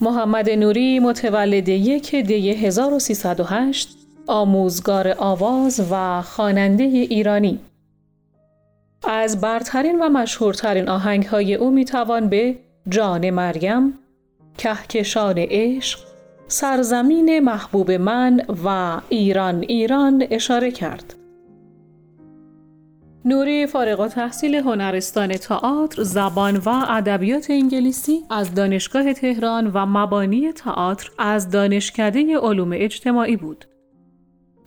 محمد 0.00 0.50
نوری 0.50 0.98
متولد 0.98 1.68
یک 1.68 2.14
دی 2.14 2.50
1308 2.52 3.88
آموزگار 4.26 5.14
آواز 5.18 5.86
و 5.90 6.22
خواننده 6.22 6.84
ایرانی 6.84 7.58
از 9.08 9.40
برترین 9.40 9.98
و 10.02 10.08
مشهورترین 10.08 10.88
آهنگهای 10.88 11.54
او 11.54 11.70
می‌توان 11.70 12.28
به 12.28 12.56
جان 12.88 13.30
مریم، 13.30 13.98
کهکشان 14.58 15.34
عشق، 15.38 16.00
سرزمین 16.48 17.40
محبوب 17.40 17.90
من 17.90 18.42
و 18.64 19.00
ایران 19.08 19.60
ایران 19.60 20.26
اشاره 20.30 20.70
کرد. 20.70 21.14
نوری 23.28 23.66
فارغ 23.66 24.08
تحصیل 24.08 24.54
هنرستان 24.54 25.36
تئاتر، 25.36 26.02
زبان 26.02 26.56
و 26.56 26.84
ادبیات 26.88 27.50
انگلیسی 27.50 28.20
از 28.30 28.54
دانشگاه 28.54 29.12
تهران 29.12 29.70
و 29.74 29.86
مبانی 29.86 30.52
تئاتر 30.52 31.10
از 31.18 31.50
دانشکده 31.50 32.38
علوم 32.38 32.70
اجتماعی 32.74 33.36
بود. 33.36 33.64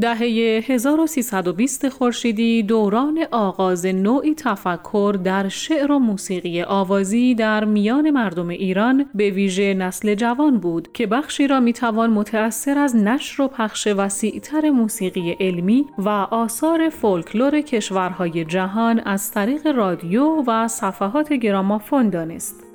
دهه 0.00 0.18
1320 0.66 1.88
خورشیدی 1.88 2.62
دوران 2.62 3.18
آغاز 3.30 3.86
نوعی 3.86 4.34
تفکر 4.34 5.18
در 5.24 5.48
شعر 5.48 5.92
و 5.92 5.98
موسیقی 5.98 6.62
آوازی 6.62 7.34
در 7.34 7.64
میان 7.64 8.10
مردم 8.10 8.48
ایران 8.48 9.06
به 9.14 9.30
ویژه 9.30 9.74
نسل 9.74 10.14
جوان 10.14 10.58
بود 10.58 10.92
که 10.92 11.06
بخشی 11.06 11.46
را 11.46 11.60
می‌توان 11.60 12.10
متأثر 12.10 12.78
از 12.78 12.96
نشر 12.96 13.42
و 13.42 13.48
پخش 13.48 13.86
وسیعتر 13.86 14.70
موسیقی 14.70 15.36
علمی 15.40 15.86
و 15.98 16.08
آثار 16.08 16.88
فولکلور 16.88 17.60
کشورهای 17.60 18.44
جهان 18.44 19.00
از 19.00 19.30
طریق 19.30 19.66
رادیو 19.66 20.42
و 20.46 20.68
صفحات 20.68 21.32
گرامافون 21.32 22.10
دانست. 22.10 22.73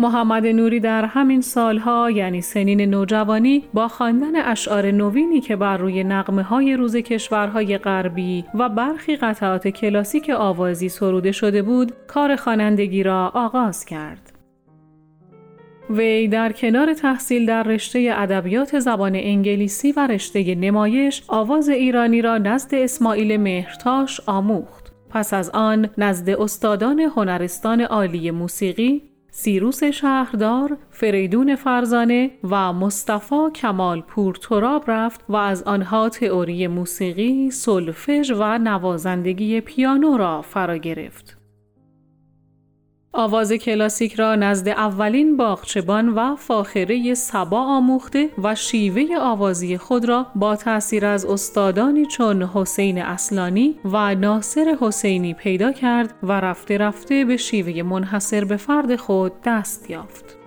محمد 0.00 0.46
نوری 0.46 0.80
در 0.80 1.04
همین 1.04 1.40
سالها 1.40 2.10
یعنی 2.10 2.40
سنین 2.40 2.80
نوجوانی 2.80 3.64
با 3.74 3.88
خواندن 3.88 4.36
اشعار 4.36 4.90
نوینی 4.90 5.40
که 5.40 5.56
بر 5.56 5.76
روی 5.76 6.04
نقمه 6.04 6.42
های 6.42 6.76
روز 6.76 6.96
کشورهای 6.96 7.78
غربی 7.78 8.44
و 8.54 8.68
برخی 8.68 9.16
قطعات 9.16 9.68
کلاسیک 9.68 10.30
آوازی 10.30 10.88
سروده 10.88 11.32
شده 11.32 11.62
بود 11.62 11.92
کار 12.06 12.36
خوانندگی 12.36 13.02
را 13.02 13.32
آغاز 13.34 13.84
کرد. 13.84 14.32
وی 15.90 16.28
در 16.28 16.52
کنار 16.52 16.94
تحصیل 16.94 17.46
در 17.46 17.62
رشته 17.62 18.12
ادبیات 18.16 18.78
زبان 18.78 19.14
انگلیسی 19.14 19.92
و 19.92 20.06
رشته 20.06 20.54
نمایش 20.54 21.22
آواز 21.28 21.68
ایرانی 21.68 22.22
را 22.22 22.38
نزد 22.38 22.74
اسماعیل 22.74 23.40
مهرتاش 23.40 24.20
آموخت. 24.26 24.92
پس 25.10 25.34
از 25.34 25.50
آن 25.50 25.88
نزد 25.98 26.30
استادان 26.30 27.00
هنرستان 27.00 27.80
عالی 27.80 28.30
موسیقی 28.30 29.02
سیروس 29.40 29.84
شهردار، 29.84 30.76
فریدون 30.90 31.56
فرزانه 31.56 32.30
و 32.50 32.72
مصطفی 32.72 33.50
کمال 33.54 34.00
پور 34.00 34.34
تراب 34.34 34.90
رفت 34.90 35.20
و 35.28 35.36
از 35.36 35.62
آنها 35.62 36.08
تئوری 36.08 36.66
موسیقی، 36.66 37.50
سلفژ 37.50 38.32
و 38.38 38.58
نوازندگی 38.58 39.60
پیانو 39.60 40.16
را 40.16 40.42
فرا 40.42 40.76
گرفت. 40.76 41.37
آواز 43.12 43.52
کلاسیک 43.52 44.14
را 44.14 44.34
نزد 44.34 44.68
اولین 44.68 45.36
باغچبان 45.36 46.08
و 46.08 46.36
فاخره 46.36 47.14
سبا 47.14 47.60
آموخته 47.60 48.28
و 48.42 48.54
شیوه 48.54 49.16
آوازی 49.20 49.78
خود 49.78 50.04
را 50.04 50.26
با 50.34 50.56
تأثیر 50.56 51.06
از 51.06 51.24
استادانی 51.24 52.06
چون 52.06 52.42
حسین 52.42 53.02
اصلانی 53.02 53.78
و 53.84 54.14
ناصر 54.14 54.76
حسینی 54.80 55.34
پیدا 55.34 55.72
کرد 55.72 56.14
و 56.22 56.32
رفته 56.32 56.78
رفته 56.78 57.24
به 57.24 57.36
شیوه 57.36 57.82
منحصر 57.82 58.44
به 58.44 58.56
فرد 58.56 58.96
خود 58.96 59.32
دست 59.44 59.90
یافت. 59.90 60.37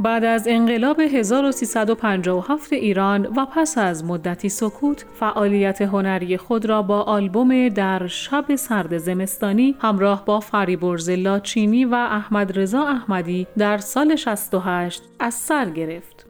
بعد 0.00 0.24
از 0.24 0.48
انقلاب 0.48 1.00
1357 1.00 2.72
ایران 2.72 3.26
و 3.36 3.46
پس 3.46 3.78
از 3.78 4.04
مدتی 4.04 4.48
سکوت 4.48 5.04
فعالیت 5.14 5.82
هنری 5.82 6.36
خود 6.36 6.66
را 6.66 6.82
با 6.82 7.02
آلبوم 7.02 7.68
در 7.68 8.06
شب 8.06 8.56
سرد 8.56 8.98
زمستانی 8.98 9.76
همراه 9.80 10.24
با 10.24 10.40
فریبرز 10.40 11.10
لاچینی 11.10 11.84
و 11.84 11.94
احمد 11.94 12.58
رضا 12.58 12.82
احمدی 12.82 13.46
در 13.58 13.78
سال 13.78 14.16
68 14.16 15.02
از 15.18 15.34
سر 15.34 15.70
گرفت. 15.70 16.26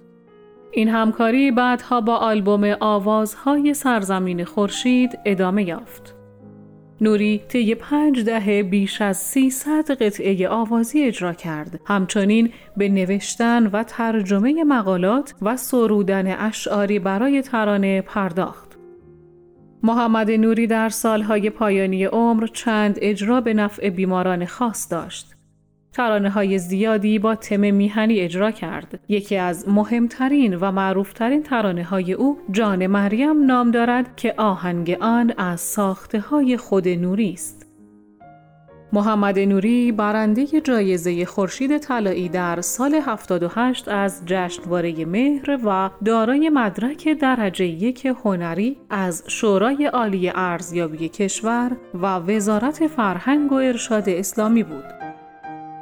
این 0.73 0.89
همکاری 0.89 1.51
بعدها 1.51 2.01
با 2.01 2.17
آلبوم 2.17 2.77
آوازهای 2.81 3.75
سرزمین 3.75 4.45
خورشید 4.45 5.19
ادامه 5.25 5.65
یافت. 5.65 6.24
نوری 7.01 7.43
طی 7.49 7.75
پنج 7.75 8.25
دهه 8.25 8.63
بیش 8.63 9.03
از 9.03 9.17
300 9.17 9.91
قطعه 9.91 10.49
آوازی 10.49 11.03
اجرا 11.03 11.33
کرد. 11.33 11.81
همچنین 11.87 12.53
به 12.77 12.89
نوشتن 12.89 13.67
و 13.67 13.83
ترجمه 13.83 14.65
مقالات 14.65 15.35
و 15.43 15.57
سرودن 15.57 16.27
اشعاری 16.39 16.99
برای 16.99 17.43
ترانه 17.43 18.01
پرداخت. 18.01 18.79
محمد 19.83 20.31
نوری 20.31 20.67
در 20.67 20.89
سالهای 20.89 21.51
پایانی 21.51 22.05
عمر 22.05 22.47
چند 22.47 22.99
اجرا 23.03 23.41
به 23.41 23.55
نفع 23.55 23.91
بیماران 23.91 24.45
خاص 24.45 24.93
داشت. 24.93 25.35
ترانه 25.95 26.31
های 26.31 26.59
زیادی 26.59 27.19
با 27.19 27.35
تم 27.35 27.61
میهنی 27.61 28.21
اجرا 28.21 28.51
کرد. 28.51 29.01
یکی 29.09 29.37
از 29.37 29.69
مهمترین 29.69 30.57
و 30.57 30.73
معروفترین 30.73 31.43
ترانه 31.43 31.85
های 31.85 32.13
او 32.13 32.39
جان 32.51 32.87
مریم 32.87 33.47
نام 33.47 33.71
دارد 33.71 34.17
که 34.17 34.35
آهنگ 34.37 34.97
آن 35.01 35.33
از 35.39 35.61
ساخته 35.61 36.21
های 36.21 36.57
خود 36.57 36.89
نوری 36.89 37.33
است. 37.33 37.67
محمد 38.93 39.39
نوری 39.39 39.93
برنده 39.93 40.61
جایزه 40.61 41.25
خورشید 41.25 41.79
طلایی 41.79 42.29
در 42.29 42.61
سال 42.61 42.95
78 42.95 43.89
از 43.89 44.23
جشنواره 44.27 45.05
مهر 45.05 45.59
و 45.65 45.91
دارای 46.05 46.49
مدرک 46.49 47.09
درجه 47.09 47.67
یک 47.67 48.07
هنری 48.25 48.77
از 48.91 49.25
شورای 49.27 49.87
عالی 49.87 50.33
ارزیابی 50.35 51.09
کشور 51.09 51.77
و 51.95 52.07
وزارت 52.07 52.87
فرهنگ 52.87 53.53
و 53.53 53.55
ارشاد 53.55 54.09
اسلامی 54.09 54.63
بود. 54.63 55.04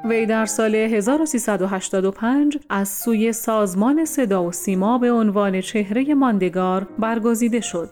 وی 0.04 0.26
در 0.26 0.46
سال 0.46 0.74
1385 0.74 2.58
از 2.70 2.88
سوی 2.88 3.32
سازمان 3.32 4.04
صدا 4.04 4.44
و 4.44 4.52
سیما 4.52 4.98
به 4.98 5.12
عنوان 5.12 5.60
چهره 5.60 6.14
ماندگار 6.14 6.88
برگزیده 6.98 7.60
شد. 7.60 7.90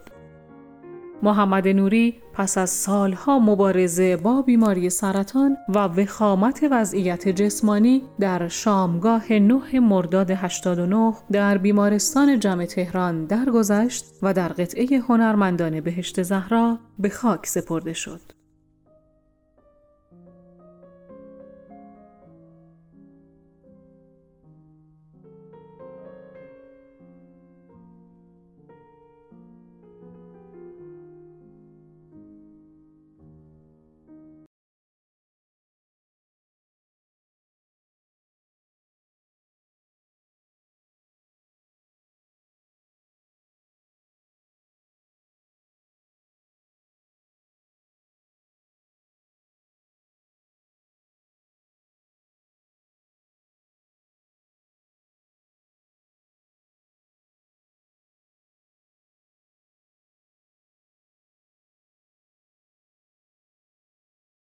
محمد 1.23 1.69
نوری 1.69 2.15
پس 2.33 2.59
از 2.59 2.71
سالها 2.71 3.39
مبارزه 3.39 4.17
با 4.17 4.43
بیماری 4.43 4.91
سرطان 4.91 5.57
و 5.69 5.79
وخامت 5.79 6.67
وضعیت 6.71 7.29
جسمانی 7.29 8.03
در 8.21 8.49
شامگاه 8.49 9.33
9 9.33 9.81
مرداد 9.81 10.31
89 10.31 11.15
در 11.33 11.59
بیمارستان 11.59 12.39
جمع 12.39 12.67
تهران 12.67 13.25
درگذشت 13.25 14.05
و 14.23 14.35
در 14.35 14.49
قطعه 14.49 14.99
هنرمندان 14.99 15.81
بهشت 15.81 16.23
زهرا 16.23 16.79
به 16.99 17.09
خاک 17.09 17.47
سپرده 17.47 17.93
شد. 17.93 18.40